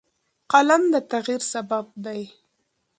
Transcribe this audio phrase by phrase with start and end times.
[0.51, 2.21] قلم د تغیر سبب دی